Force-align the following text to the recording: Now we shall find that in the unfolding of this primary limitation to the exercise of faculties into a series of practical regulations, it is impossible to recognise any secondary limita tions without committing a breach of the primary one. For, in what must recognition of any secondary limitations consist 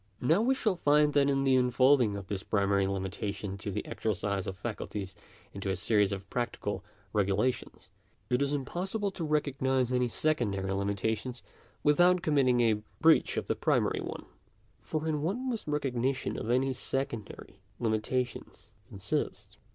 Now 0.19 0.41
we 0.41 0.55
shall 0.55 0.77
find 0.77 1.13
that 1.13 1.29
in 1.29 1.43
the 1.43 1.55
unfolding 1.55 2.15
of 2.17 2.25
this 2.25 2.41
primary 2.41 2.87
limitation 2.87 3.55
to 3.59 3.69
the 3.69 3.85
exercise 3.85 4.47
of 4.47 4.57
faculties 4.57 5.15
into 5.53 5.69
a 5.69 5.75
series 5.75 6.11
of 6.11 6.27
practical 6.27 6.83
regulations, 7.13 7.91
it 8.27 8.41
is 8.41 8.51
impossible 8.51 9.11
to 9.11 9.23
recognise 9.23 9.93
any 9.93 10.07
secondary 10.07 10.71
limita 10.71 11.15
tions 11.15 11.43
without 11.83 12.23
committing 12.23 12.61
a 12.61 12.81
breach 12.99 13.37
of 13.37 13.45
the 13.45 13.55
primary 13.55 14.01
one. 14.01 14.25
For, 14.81 15.07
in 15.07 15.21
what 15.21 15.37
must 15.37 15.67
recognition 15.67 16.35
of 16.35 16.49
any 16.49 16.73
secondary 16.73 17.59
limitations 17.79 18.71
consist 18.89 19.59